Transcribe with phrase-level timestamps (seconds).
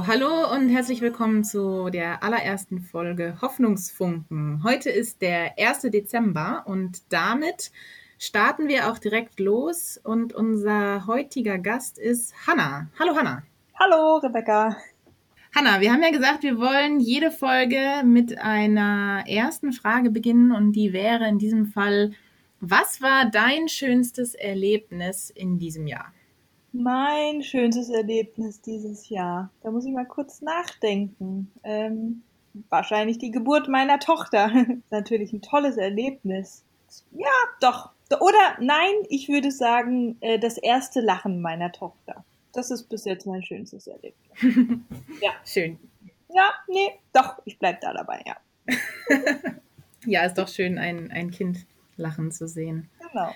[0.00, 4.64] So, hallo und herzlich willkommen zu der allerersten Folge Hoffnungsfunken.
[4.64, 5.82] Heute ist der 1.
[5.90, 7.70] Dezember und damit
[8.18, 12.88] starten wir auch direkt los und unser heutiger Gast ist Hanna.
[12.98, 13.42] Hallo Hanna.
[13.78, 14.74] Hallo Rebecca.
[15.54, 20.72] Hanna, wir haben ja gesagt, wir wollen jede Folge mit einer ersten Frage beginnen und
[20.72, 22.12] die wäre in diesem Fall,
[22.60, 26.10] was war dein schönstes Erlebnis in diesem Jahr?
[26.72, 29.50] Mein schönstes Erlebnis dieses Jahr.
[29.62, 31.50] Da muss ich mal kurz nachdenken.
[31.64, 32.22] Ähm,
[32.68, 34.50] wahrscheinlich die Geburt meiner Tochter.
[34.90, 36.64] Natürlich ein tolles Erlebnis.
[37.12, 37.28] Ja,
[37.60, 37.90] doch.
[38.20, 42.24] Oder nein, ich würde sagen, äh, das erste Lachen meiner Tochter.
[42.52, 44.38] Das ist bis jetzt mein schönstes Erlebnis.
[45.20, 45.30] ja.
[45.44, 45.78] Schön.
[46.32, 48.36] Ja, nee, doch, ich bleib da dabei, ja.
[50.06, 52.88] ja, ist doch schön, ein, ein Kind lachen zu sehen.
[53.10, 53.34] Genau.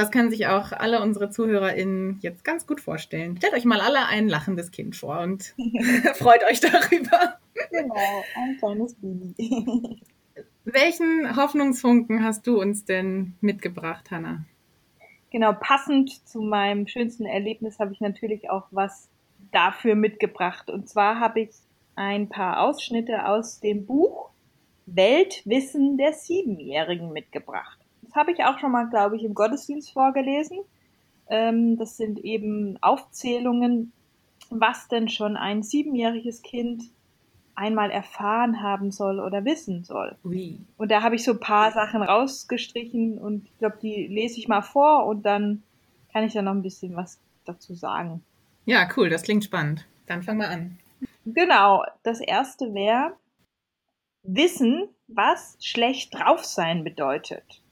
[0.00, 3.36] Das können sich auch alle unsere ZuhörerInnen jetzt ganz gut vorstellen.
[3.36, 5.54] Stellt euch mal alle ein lachendes Kind vor und
[6.14, 7.38] freut euch darüber.
[7.70, 9.34] Genau, ein kleines Baby.
[10.64, 14.46] Welchen Hoffnungsfunken hast du uns denn mitgebracht, Hanna?
[15.30, 19.10] Genau, passend zu meinem schönsten Erlebnis habe ich natürlich auch was
[19.52, 20.70] dafür mitgebracht.
[20.70, 21.50] Und zwar habe ich
[21.94, 24.30] ein paar Ausschnitte aus dem Buch
[24.86, 27.79] Weltwissen der Siebenjährigen mitgebracht.
[28.10, 30.58] Das habe ich auch schon mal, glaube ich, im Gottesdienst vorgelesen.
[31.28, 33.92] Ähm, das sind eben Aufzählungen,
[34.50, 36.82] was denn schon ein siebenjähriges Kind
[37.54, 40.16] einmal erfahren haben soll oder wissen soll.
[40.24, 40.58] Ui.
[40.76, 44.48] Und da habe ich so ein paar Sachen rausgestrichen und ich glaube, die lese ich
[44.48, 45.62] mal vor und dann
[46.12, 48.24] kann ich da noch ein bisschen was dazu sagen.
[48.64, 49.86] Ja, cool, das klingt spannend.
[50.06, 50.78] Dann fang mal an.
[51.26, 53.12] Genau, das erste wäre
[54.22, 57.62] Wissen, was schlecht drauf sein bedeutet.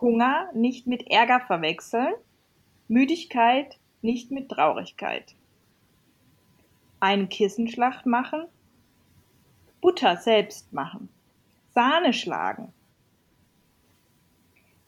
[0.00, 2.14] Hunger nicht mit Ärger verwechseln,
[2.88, 5.34] Müdigkeit nicht mit Traurigkeit.
[7.00, 8.46] Eine Kissenschlacht machen,
[9.80, 11.08] Butter selbst machen,
[11.74, 12.72] Sahne schlagen,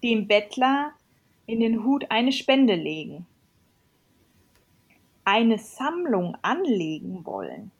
[0.02, 0.92] dem Bettler
[1.46, 3.26] in den Hut eine Spende legen,
[5.24, 7.70] eine Sammlung anlegen wollen,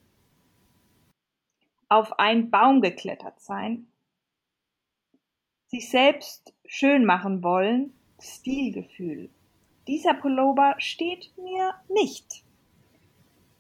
[1.89, 3.87] auf einen Baum geklettert sein,
[5.69, 9.29] sich selbst schön machen wollen, Stilgefühl.
[9.87, 12.43] Dieser Pullover steht mir nicht.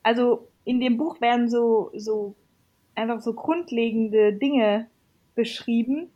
[0.02, 2.34] Also in dem Buch werden so, so
[2.94, 4.88] einfach so grundlegende Dinge
[5.34, 6.10] beschrieben,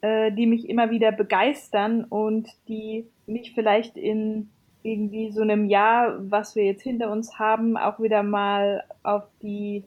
[0.00, 4.50] äh, die mich immer wieder begeistern und die mich vielleicht in
[4.82, 9.84] irgendwie so einem Jahr, was wir jetzt hinter uns haben, auch wieder mal auf die,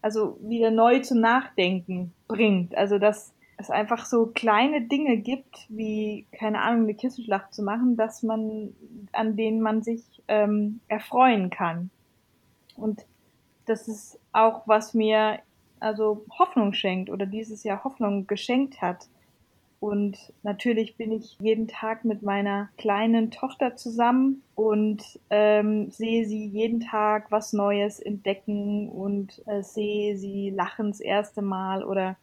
[0.00, 2.74] also wieder neu zum Nachdenken bringt.
[2.74, 7.96] Also dass es einfach so kleine Dinge gibt, wie, keine Ahnung, eine Kissenschlacht zu machen,
[7.96, 8.74] dass man,
[9.12, 11.90] an denen man sich ähm, erfreuen kann.
[12.74, 13.04] Und
[13.66, 15.40] das ist auch, was mir
[15.78, 19.08] also Hoffnung schenkt oder dieses Jahr Hoffnung geschenkt hat.
[19.78, 26.44] Und natürlich bin ich jeden Tag mit meiner kleinen Tochter zusammen und ähm, sehe sie
[26.46, 32.16] jeden Tag was Neues entdecken und äh, sehe sie lachen das erste Mal oder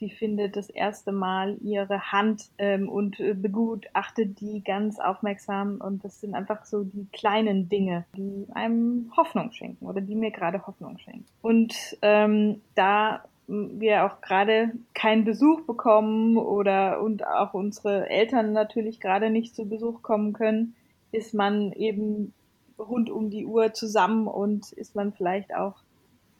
[0.00, 5.80] sie findet das erste Mal ihre Hand ähm, und äh, begutachtet die ganz aufmerksam.
[5.80, 10.30] Und das sind einfach so die kleinen Dinge, die einem Hoffnung schenken oder die mir
[10.30, 11.26] gerade Hoffnung schenken.
[11.42, 19.00] Und ähm, da wir auch gerade keinen Besuch bekommen oder und auch unsere Eltern natürlich
[19.00, 20.74] gerade nicht zu Besuch kommen können,
[21.12, 22.32] ist man eben
[22.78, 25.76] rund um die Uhr zusammen und ist man vielleicht auch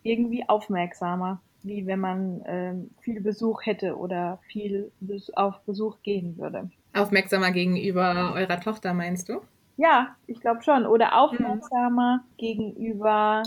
[0.02, 4.92] irgendwie aufmerksamer wie wenn man ähm, viel Besuch hätte oder viel
[5.34, 6.70] auf Besuch gehen würde.
[6.92, 9.40] Aufmerksamer gegenüber eurer Tochter, meinst du?
[9.76, 10.86] Ja, ich glaube schon.
[10.86, 12.36] Oder aufmerksamer mhm.
[12.36, 13.42] gegenüber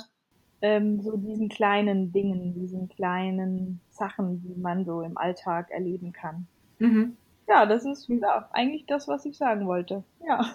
[0.61, 6.47] ähm, so diesen kleinen Dingen, diesen kleinen Sachen, die man so im Alltag erleben kann.
[6.79, 7.15] Mhm.
[7.47, 10.03] Ja, das ist ja, eigentlich das, was ich sagen wollte.
[10.27, 10.53] Ja.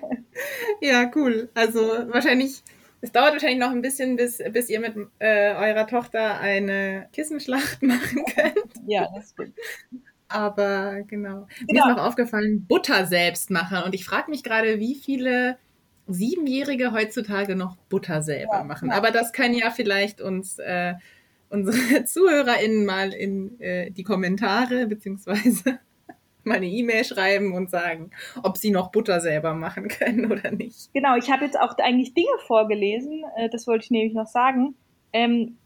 [0.80, 1.50] ja, cool.
[1.54, 2.64] Also wahrscheinlich
[3.00, 7.82] es dauert wahrscheinlich noch ein bisschen, bis, bis ihr mit äh, eurer Tochter eine Kissenschlacht
[7.82, 8.74] machen könnt.
[8.86, 9.54] Ja, das stimmt.
[10.28, 11.46] Aber genau.
[11.66, 11.72] genau.
[11.72, 13.82] Mir ist noch aufgefallen, Butter selbst machen.
[13.84, 15.56] Und ich frage mich gerade, wie viele
[16.08, 18.90] Siebenjährige heutzutage noch Butter selber ja, machen.
[18.90, 18.96] Ja.
[18.96, 20.94] Aber das kann ja vielleicht uns äh,
[21.48, 25.78] unsere ZuhörerInnen mal in äh, die Kommentare beziehungsweise
[26.46, 28.10] mal eine E-Mail schreiben und sagen,
[28.42, 30.92] ob sie noch Butter selber machen können oder nicht.
[30.94, 34.74] Genau, ich habe jetzt auch eigentlich Dinge vorgelesen, äh, das wollte ich nämlich noch sagen.
[35.12, 35.58] Ähm,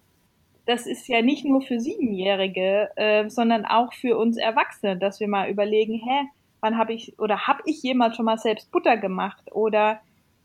[0.67, 5.29] das ist ja nicht nur für Siebenjährige, äh, sondern auch für uns Erwachsene, dass wir
[5.29, 6.29] mal überlegen, hä,
[6.61, 10.00] wann habe ich oder habe ich jemals schon mal selbst Butter gemacht oder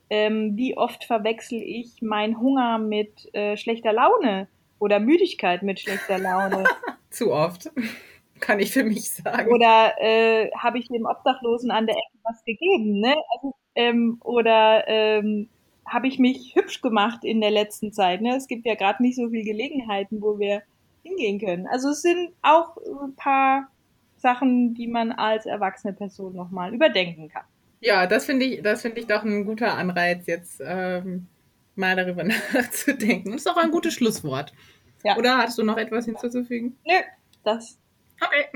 [0.10, 4.48] ähm, wie oft verwechsel ich meinen Hunger mit äh, schlechter Laune
[4.80, 6.64] oder Müdigkeit mit schlechter Laune?
[7.10, 7.72] Zu oft,
[8.40, 9.52] kann ich für mich sagen.
[9.52, 13.00] Oder äh, habe ich dem Obdachlosen an der Ecke was gegeben?
[13.00, 13.16] Ne?
[13.36, 15.50] Also, ähm, oder ähm,
[15.86, 18.22] habe ich mich hübsch gemacht in der letzten Zeit?
[18.22, 18.36] Ne?
[18.36, 20.64] Es gibt ja gerade nicht so viele Gelegenheiten, wo wir
[21.04, 21.68] hingehen können.
[21.68, 23.70] Also es sind auch ein paar
[24.18, 27.44] Sachen, die man als erwachsene Person nochmal überdenken kann.
[27.80, 31.28] Ja, das finde ich, das finde ich doch ein guter Anreiz, jetzt ähm,
[31.76, 32.24] mal darüber
[32.54, 33.30] nachzudenken.
[33.30, 34.54] Und ist auch ein gutes Schlusswort.
[35.04, 35.18] Ja.
[35.18, 36.78] Oder hast du noch etwas hinzuzufügen?
[36.86, 36.96] Nö,
[37.44, 37.78] das.
[38.22, 38.48] Okay.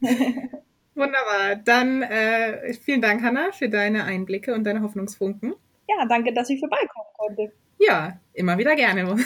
[0.94, 1.56] Wunderbar.
[1.64, 5.54] Dann äh, vielen Dank, Hanna, für deine Einblicke und deine Hoffnungsfunken.
[5.88, 7.52] Ja, danke, dass ich vorbeikommen konnte.
[7.78, 9.16] Ja, immer wieder gerne.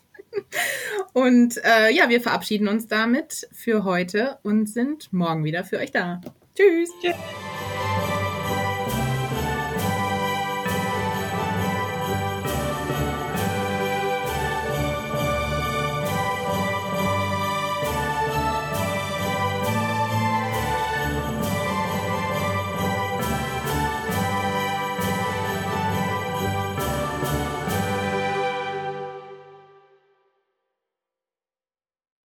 [1.12, 5.90] und äh, ja, wir verabschieden uns damit für heute und sind morgen wieder für euch
[5.90, 6.20] da.
[6.54, 6.90] Tschüss.
[7.02, 7.16] Tschüss.